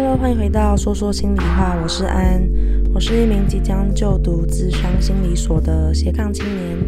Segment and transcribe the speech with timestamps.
[0.00, 2.40] Hello，欢迎回到说说心里话，我是安，
[2.94, 6.78] 我是一名即将就读智商心理所的斜杠青年。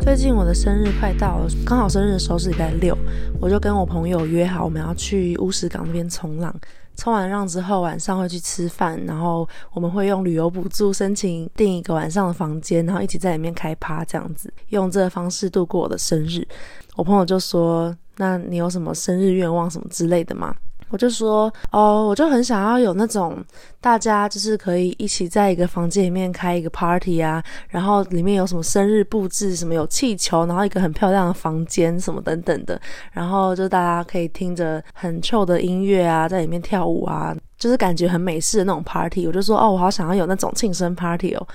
[0.00, 2.96] 最近我的生日快到了，刚好生日的时候是礼拜六，
[3.40, 6.54] 我就跟我朋友约好，我们要去乌石港那边冲浪。
[6.94, 16.46] 冲完浪之后，晚上会去吃饭，然后我们会用旅游补助申请订一个晚上的房间，然后一起在里面开趴，这样子用这个方式度过我的生日。
[16.94, 20.54] 我朋友就说：“那你有什么生日愿望什么之类的吗？”
[20.90, 23.42] 我就说哦，我就很想要有那种
[23.80, 32.80] 大家就是可以一起在一个房间里面开一个 party 啊，然后里面有什么生日布置，什么有气球，然后一个很漂亮的房间什么等等的，
[33.12, 39.26] 然后就大家可以听着很臭的音乐啊，在里面跳舞啊，就是感觉很美式的那种 party。
[39.26, 41.48] 我就说哦，我好想要有那种庆生 party 哦。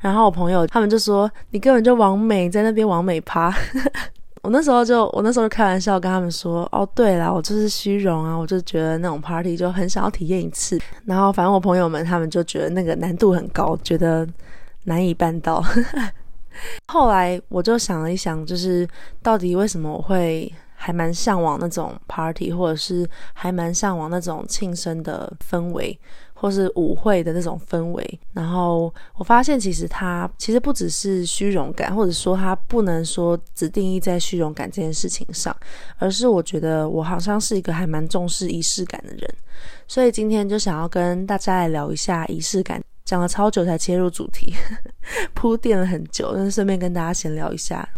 [0.00, 3.52] 然后我朋友他们就说你根本就往美，在那边往美趴。
[4.48, 10.80] 我那时候就，我那时候就开玩笑跟他们说，哦，对啦，我就是虚荣啊，我就觉得那种 party 就很想要体验一次。
[11.04, 14.26] 然后反正我朋友们他们就觉得那个难度很高，觉得
[14.84, 15.62] 难以办到。
[16.88, 18.88] 后来我就想了一想，就是
[19.22, 26.00] 到底为什么我会还蛮向往那种 party，或者是还蛮向往那种庆生的氛围。
[26.40, 35.54] 或是舞会的那种氛围，然后我发现其实它其实不只是虚荣感，或者说它不能说只定义在虚荣感这件事情上，
[35.98, 39.34] 而是我觉得我好像是一个还蛮重视仪式感的人，
[39.88, 44.54] 所以今天就想要跟大家来聊一下仪式感，讲了超久才切入主题，
[45.34, 47.88] 铺垫了很久，但顺便跟大家闲聊一下。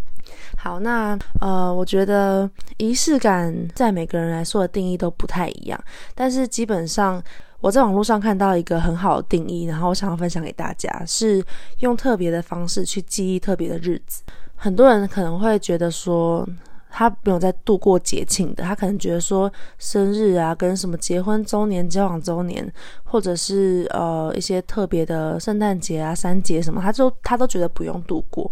[0.63, 7.23] 好，那呃，我觉得仪式感在每个人来说的定义都不太一样，但是基本上。
[7.63, 11.45] 我在网络上看到一个很好的定义，然后我想要分享给大家，是
[11.81, 14.23] 用特别的方式去记忆特别的日子。
[14.57, 16.49] 很多人可能会觉得说，
[16.89, 22.67] 他没有在度过节庆的，他可能觉得说生日啊，跟什么结婚周年、交往周年，
[23.05, 28.51] 或者是呃一些特别的圣诞节啊、三节什么，他就他都觉得不用度过。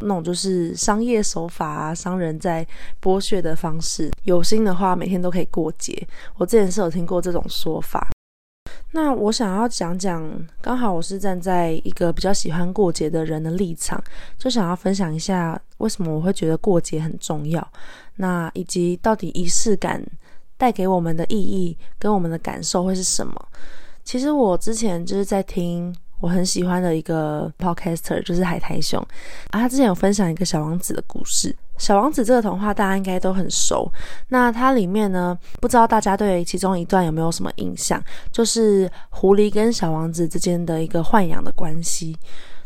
[0.00, 2.66] 那种就是商业手法啊，商人在
[3.02, 4.10] 剥削的方式。
[4.24, 6.06] 有心的话，每天都可以过节。
[6.36, 8.08] 我之前是有听过这种说法。
[8.92, 10.26] 那我想要讲讲，
[10.62, 14.02] 刚好我是站在一个比较喜欢过节的人的立场，
[14.38, 17.66] 就想要分享一下为什么我会觉得过节很重要，
[18.16, 20.02] 那以及到底仪式感
[20.56, 23.34] 带给我们的意义跟我们的感受会是什么。
[24.04, 29.00] 其实我之前就是在听我很喜欢的一个 podcaster，就是海苔熊，
[29.50, 31.54] 啊，他之前有分享一个小王子的故事。
[31.76, 33.88] 小王子这个童话大家应该都很熟，
[34.30, 38.02] 那它里面呢，不知道大家对其中一段有没有什么印象？
[38.32, 42.16] 就是狐狸跟小王子之间的一个豢养的关系。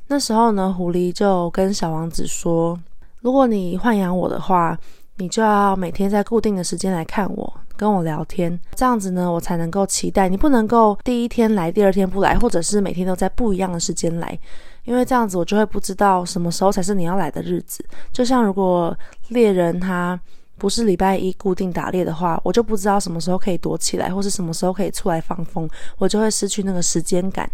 [0.06, 2.78] 那时候呢，狐狸就跟小王子说
[3.20, 4.78] ：“如果你豢养我的话，
[5.16, 10.28] 你就要每天在固定的时间来看我，跟我聊天，这样子呢，我才能够期待。
[10.28, 14.38] 你不能够第一天来，第二天不来，或者是每天都在不一样的时间来。”
[14.86, 17.84] 因为这样子，我就会不知道什么时候才是你要来的日子。
[18.12, 18.96] 就像如果
[19.30, 20.18] 猎人他
[20.58, 27.50] 不是礼拜一固定打猎的话，我就不知道什么时候可以躲起来，或是什么时候可以出来放风，我就会失去那个时间感。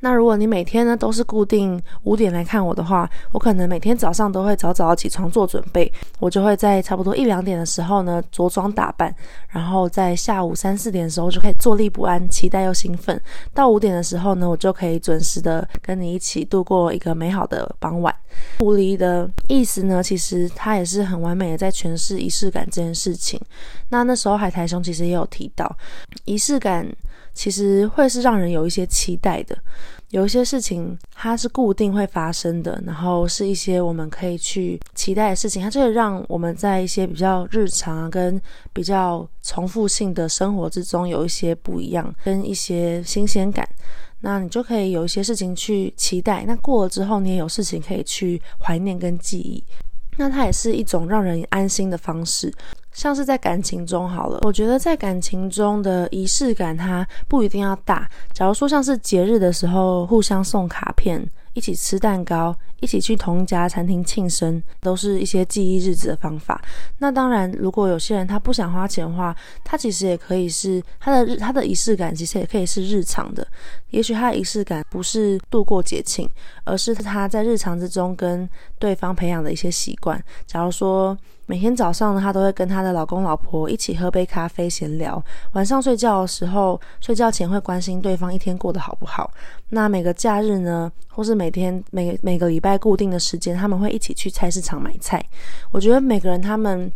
[0.00, 9.14] 那如果你每天呢都是固定五点来看我的话，我可能每天早上都会早早起床做准备，我就会在差不多一两点的时候呢着装打扮，
[9.48, 13.20] 然后在下午三四点的时候就可以坐立不安，期待又兴奋。
[13.52, 18.14] 到五点的时候呢，我就可以准时的跟你一起度过一个美好的傍晚。
[18.58, 23.40] 狐狸的意思呢，其实它也是很完美的在诠释仪式感这件事情。
[23.90, 25.76] 那那时候海苔兄其实也有提到
[26.24, 26.86] 仪式感。
[27.38, 29.56] 其实会是让人有一些期待的，
[30.10, 43.64] 有一些事情它是固定会发生的，然后是一些我们可以去期待的事情，它就会让我们在一些比较日常啊，跟比较重复性的生活之中有一些不一样，跟一些新鲜感。
[44.20, 49.62] 那你就可以有一些事情去期待，那过了之后你也有事情可以去怀念跟记忆。
[50.18, 52.52] 那它也是一种让人安心的方式，
[52.92, 58.06] 像是在感情中好了，我觉得在感情中的仪式感它不一定要大。
[58.32, 61.24] 假如说像是节日的时候，互相送卡片，
[61.58, 66.62] 一起吃蛋糕，一起去同一家餐厅庆生，都是一些记忆日子的方法。
[66.98, 69.34] 那当然，如果有些人他不想花钱的话，
[69.64, 73.44] 他其实也可以是他的日他的仪式感，其实也可以是日常的。
[73.90, 76.30] 也许他的仪式感不是度过节庆，
[76.62, 80.22] 而是他在日常之中跟对方培养的一些习惯。
[80.46, 85.20] 假如说，每天早上呢，她都会跟她的老公老婆一起喝杯咖啡闲聊。
[85.52, 89.30] 晚上睡觉的时候，睡觉前会关心对方一天过得好不好。
[89.70, 95.24] 那每个假日呢，或是每天每每个礼拜固定的时间，他们会一起去菜市场买菜。
[95.70, 96.92] 我觉得每个人他们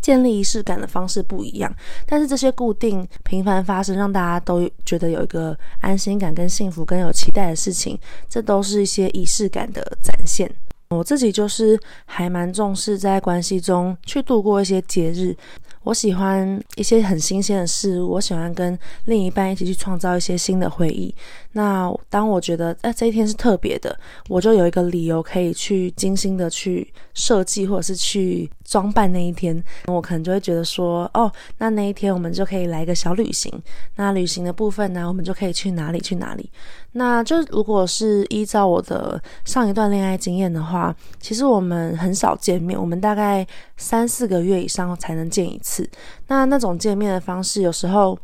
[0.00, 1.72] 建立仪式感的方式不一样，
[2.04, 7.96] 但是这些固定频繁发生，让大家都觉得有一个安心感、跟幸福、跟有期待的事情，
[8.28, 10.52] 这都是一些仪式感的展现。
[10.96, 15.36] 我自己就是还蛮重视在关系中去度过一些节日。
[15.84, 21.12] 我喜欢一些很新鲜的事物，我喜欢跟另一半一起去创造一些新的回忆。
[21.50, 23.98] 那当我觉得哎这一天是特别的，
[24.28, 29.60] 我就有一个理由可以去精心的去设计或者是去装扮那一天。
[29.86, 33.52] 我可能就会觉得说，哦，那那一天我们就可以来一个小旅行。
[33.96, 36.48] 那旅行的部分呢，我们就可以去哪里去哪里。
[36.92, 43.46] 那就如果是依照我的上一段恋爱经验的话，其实我们很少见面，我们大概
[43.76, 45.88] 三四个月以上才能见一次。
[46.28, 48.18] 那那种见面的方式，有时候。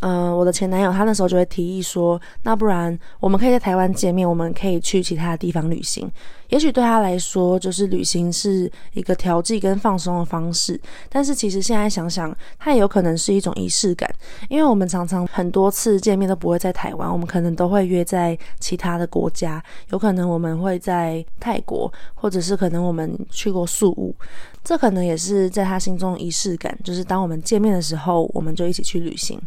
[0.00, 6.10] 嗯、呃，我的前男友他那时候就会提议说，那不然我们可以在台湾见面，我们可以去其他地方旅行。
[6.48, 10.80] 也许对他来说，就是旅行是一个调剂跟放松的方式。
[11.08, 14.08] 但是其实现在想想，它也有可能是一种仪式感，
[14.48, 24.14] 因为我们常常很多次见面都不会在台湾，我们可能都会约在其他的国家，有可能我们会在泰国，或者是可能我们去过宿务。
[24.62, 29.38] 这可能也是在他心中仪式感，就是当我们见面的时候，我们就一起去旅行。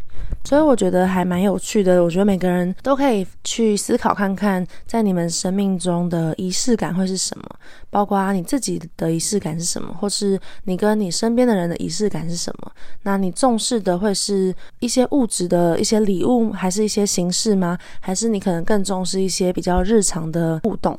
[0.44, 2.04] 所以我觉得还蛮有趣的。
[2.04, 7.44] 我觉得每个人都可以去思考看看，在你们生命中的仪式感会是什么，
[7.90, 12.72] 包括你自己的仪式感是什么，或是你跟你身边的人的仪式感是什么。
[13.02, 17.78] 那你重视的会是一些物质的一些礼物，还是一些形式吗？
[18.00, 20.98] 还是你可能更重视一些比较日常的互动？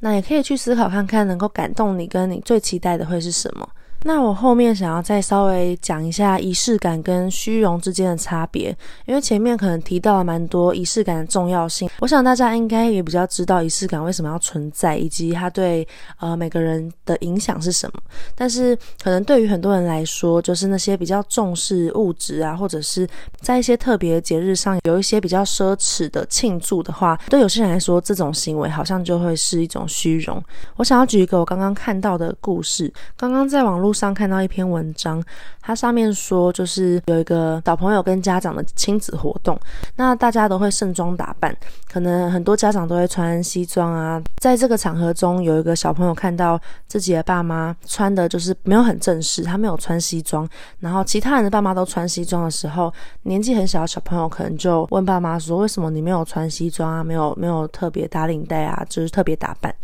[0.00, 3.68] 那也可以去思考看看，能够感动你跟你最期待的会是什么。
[4.06, 8.74] 那我后面想要再稍微讲一下仪式感跟虚荣之间的差别，
[9.04, 15.86] 因为前面可能提到了蛮多仪式感的重要性，我想大家应该也比较知道仪式感为什么要存在，以及它对
[16.20, 18.00] 呃每个人的影响是什么。
[18.36, 23.08] 但是可能对于很多人来说，就是那些比较重视物质啊，或者是
[23.40, 30.40] 在一些特别节日上有一些比较奢侈的庆祝的话，对有些人来说，这种行为好像就会是一种虚荣。
[30.76, 35.22] 我想要举一个我刚刚看到的故事，刚刚在网络上看到一篇文章，
[35.60, 39.58] 它上面说，就是有一个小朋友跟家长的亲子活动，
[39.96, 41.56] 那大家都会盛装打扮，
[41.90, 44.22] 可能很多家长都会穿西装啊。
[44.36, 50.46] 在这个场合中，有一个小朋友看到自己的爸妈穿的就是没有很正式，他没有穿西装，
[50.80, 57.02] 然后其他人的爸妈都穿西装的时候，年纪很小的小朋友可能就问爸妈说：“为什么你没有穿西装啊？
[57.02, 58.84] 没有没有特别打领带啊？
[58.88, 59.74] 就是特别打扮。”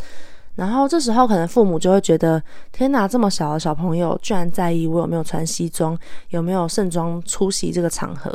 [0.54, 8.30] 然后这时候可能父母就会觉得，天哪，这么小的小朋友居然在意我有没有穿西装，有没有盛装出席这个场合，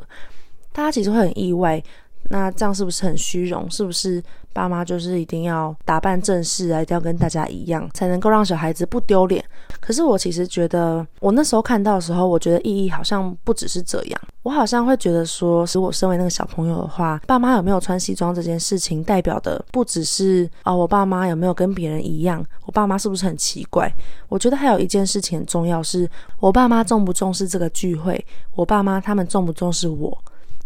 [0.72, 1.82] 大家其实会很意外。
[2.30, 3.70] 那这样是不是很虚荣？
[3.70, 4.22] 是不是
[4.54, 9.44] 爸妈就是一定要打扮正式啊，一定要跟大家一样，才能够让小孩子不丢脸？
[9.80, 14.22] 可是我其实觉得，我那时候看到的时候，我觉得意义好像不只是这样。
[14.44, 23.94] 我好像会觉得说，如果身为那个小朋友的话，爸妈有没有穿西装这件事情，代表的不只是啊、哦，我爸妈有没有跟别人一样，我爸妈是不是很奇怪？
[24.30, 26.10] 我觉得还有一件事情很重要，是
[26.40, 28.26] 我爸妈重不重视这个聚会，
[28.56, 30.18] 我爸妈他们重不重视我。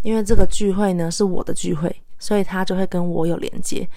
[0.01, 3.87] 因为这个聚会呢是我的聚会，所以他就会跟我有连接，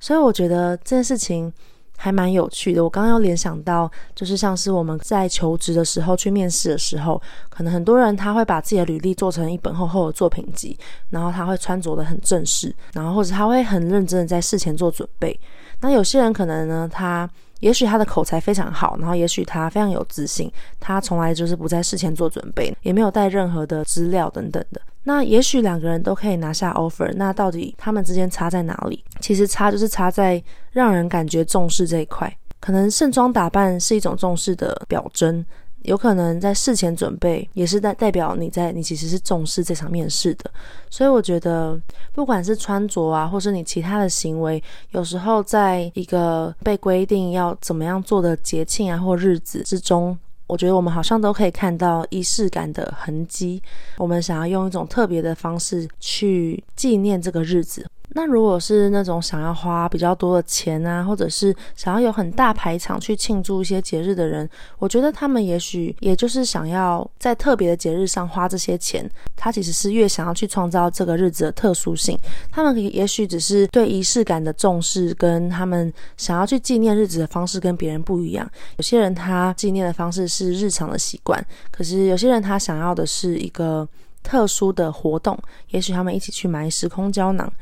[0.00, 1.52] 所以我觉得这件事情
[1.96, 2.82] 还蛮有趣的。
[2.82, 10.76] 我刚刚又联想到，就是像是我们在求职的时候，去面试的时候，可能很多人他会把自己的履历做成一本厚厚的作品集，
[11.10, 15.38] 然后他会穿着得很正式，然后或者他会很认真的在事前做准备。
[15.80, 17.28] 那有些人可能呢，他
[17.60, 20.50] 也许他的口才非常好，然后也许他非常有自信，
[20.80, 24.80] 他从来就是不在事前做准备，也没有带任何的资料等等的。
[25.04, 29.04] 那也许两个人都可以拿下 offer，那到底他们之间差在哪里？
[29.20, 32.32] 其实差就是差在让人感觉重视这一块。
[32.60, 35.44] 可能盛装打扮是一种重视的表征，
[35.82, 40.48] 有可能在事前准备也是代代表你在你其实是重视这场面试的。
[40.88, 41.76] 所以我觉得，
[42.12, 50.16] 不管是穿着啊，或是你其他的行为，有时候在一个被规定要怎么样做的节庆啊或日子之中。
[50.46, 53.62] 我觉得我们好像都可以看到仪式感的痕迹。
[53.98, 57.86] 我们想要用一种特别的方式去纪念这个日子。
[58.14, 69.08] 那如果是那种想要花比较多的钱啊，或者是想要有很大排场去庆祝一些节日的人，我觉得他们也许也就是想要在特别的节日上花这些钱。
[69.36, 72.16] 他其实是越想要去创造这个日子的特殊性。
[72.50, 78.48] 他们也许只是对仪式感的重视，跟他们想要去纪念日子的方式跟别人不一样。
[78.76, 83.88] 有些人他纪念的方式是日常的习惯，可是有些人他想要的是一个
[84.22, 85.36] 特殊的活动。
[85.70, 87.52] 也许他们一起去买时空胶囊。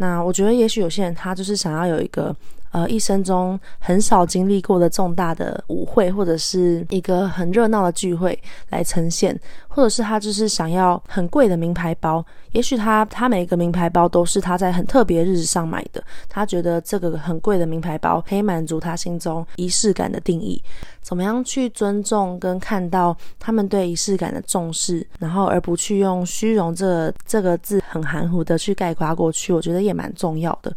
[0.00, 2.34] 那我觉得，也许有些人他就是想要有一个
[2.70, 8.38] 呃一生中很少经历过的重大的舞会，或者是一个很热闹的聚会
[8.70, 20.62] 来呈现，或者是他就是想要很贵的名牌包，也许他他每一个名牌包都是他在很特别日子上买的，他觉得这个很贵的名牌包可以满足他心中仪式感的定义。
[21.00, 30.72] 怎么样去尊重跟看到他们对仪式感的重视，然后而不去用虚荣这、这个字很含糊的去概括过去，我觉得也蛮重要的。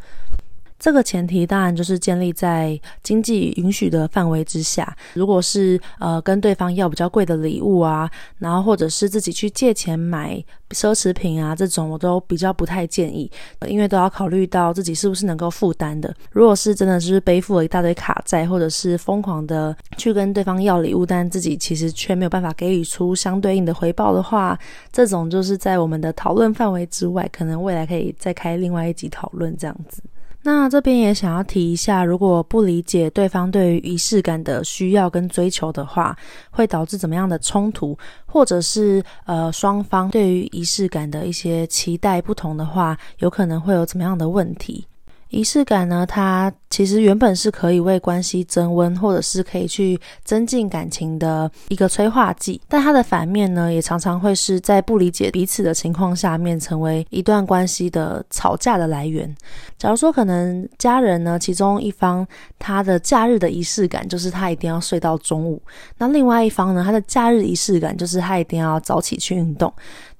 [0.84, 4.94] 这个前提当然就是建立在经济允许的范围之下。
[5.14, 10.36] 如果是呃跟对方要比较贵的礼物啊，然后或者是自己去借钱买
[10.72, 13.32] 奢侈品啊，这种我都比较不太建议，
[13.66, 16.14] 因为都要考虑到自己是不是能够负担的。
[16.32, 24.60] 如果是真的就是背负了一大堆卡债，或者是疯狂的去跟对方要礼物，但自己其实却没有办法给予出相对应的回报的话，
[24.92, 30.04] 这种就是在我们的讨论范围之外，可能未来可以再开另外一集讨论这样子。
[30.46, 36.16] 那这边也想要提一下，如果不理解对方对于仪式感的需要跟追求的话，
[36.52, 44.86] 会导致怎么样的冲突，或者是呃双方对于仪式感的一些期待不同的话，有可能会有怎么样的问题。
[45.34, 52.62] 仪式感呢，它其实原本是可以为关系增温，或者是可以去增进感情的一个催化剂。
[52.68, 59.36] 但它的反面呢，也常常会是在不理解彼此的情况下面，成为一段关系的吵架的来源。
[59.78, 62.26] 假如说可能家人呢，其中一方
[62.60, 65.60] 他的假日的仪式感就是他一定要睡到中午，
[65.98, 69.74] 那另外一方呢，他的假日仪式感就是他一定要早起去运动。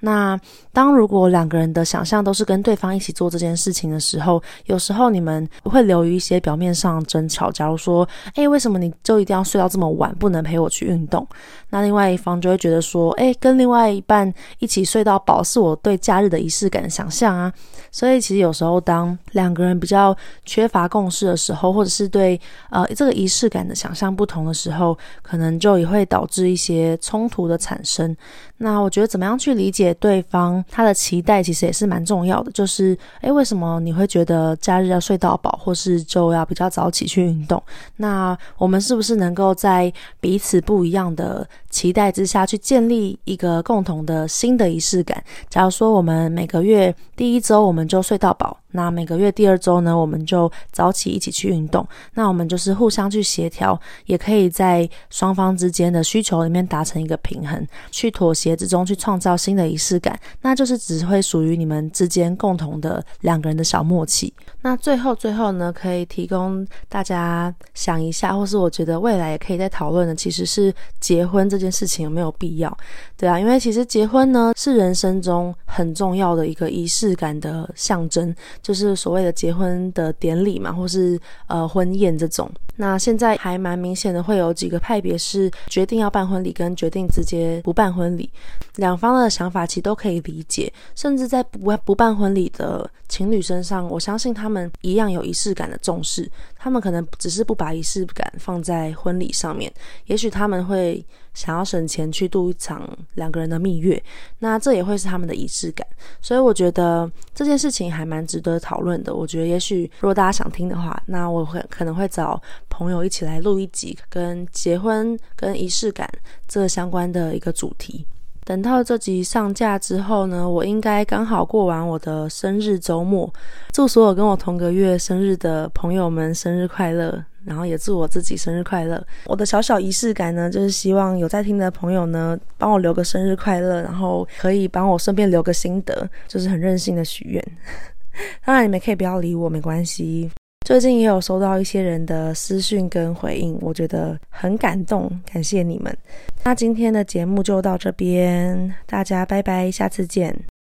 [0.06, 0.38] 那
[0.74, 7.50] 当如果两个人的想象都是跟对方一起做这件事情的时候，有时候你们会流于一些表面上争吵。
[7.50, 8.06] 假如说，
[8.36, 11.26] 诶，为什么你就一定要睡到这么晚，不能陪我去运动？
[11.70, 17.54] 那另外一方就会觉得说，诶，跟另外一半一起睡到饱是我对假日的仪式感的想象啊。
[17.90, 22.38] 所以其实有时候当两个人比较缺乏共识的时候，或者是对
[22.72, 28.14] 呃这个仪式感的想象不同的时候，可能就也会导致一些冲突的产生。
[28.58, 32.52] 那我觉得怎么样去理解对方他的期待，其实也是蛮重要的。
[32.52, 37.62] 就是，诶，为什么你会觉得假日要睡到饱，或是就要比较早起去运动？
[37.98, 45.22] 那我们是不是能够在彼此不一样的期待之下去建立一个共同的新的仪式感？
[45.50, 48.56] 假如说我们每个月第一周我们就睡到饱。
[48.76, 51.88] 那每个月第二周呢，我们就早起一起去运动。
[52.16, 60.20] 那我们就是互相去协调，也可以在双方之间的需求里面达成一个平衡，去妥协之中去创造新的仪式感。
[60.42, 64.34] 那就是只会属于你们之间共同的两个人的小默契。
[64.64, 72.76] 那最后最后呢，可以提供大家想一下，或是我觉得未来也可以再讨论的，其实是结婚这件事情有没有必要？
[73.16, 78.34] 对啊，因为其实结婚呢是人生中很重要的一个仪式感的象征。
[78.62, 82.50] 就是所谓的结婚的典礼嘛，或是呃婚宴这种。
[82.78, 88.30] 那现在还蛮明显的，会有几个派别是决定要办婚礼，跟决定直接不办婚礼。
[88.78, 96.32] 两方的想法其实都可以理解，甚至在不不办婚礼的情侣身上，我相信他们一样有仪式感的重视。
[96.58, 99.70] 他们可能只是不把仪式感放在婚礼上面，
[100.06, 104.02] 也许他们会想要省钱去度一场两个人的蜜月，
[104.40, 105.86] 那这也会是他们的仪式感。
[106.22, 109.14] 所以我觉得这件事情还蛮值得讨论的。
[109.14, 116.10] 我觉得也许如果大家想听的话，那我会可能会找朋友一起来录一集跟结婚跟仪式感
[116.48, 118.06] 这相关的一个主题。
[118.46, 123.32] 等到这集上架之后呢，我应该刚好过完我的生日周末。
[123.72, 129.02] 祝所有跟我同个月生日的朋友们生日快乐，然后也祝我自己生日快乐。
[129.26, 137.44] 我的小小仪式感呢，就是希望有在听的朋友呢，帮我留个生日快乐，然后可以帮我顺便留个心得，就是很任性的许愿。
[138.46, 140.30] 当然你们可以不要理我，没关系。
[140.64, 145.96] 最近也有收到一些人的私讯跟回应，我觉得很感动，感谢你们。
[146.44, 150.53] 那今天的节目就到这边，大家拜拜，下次见。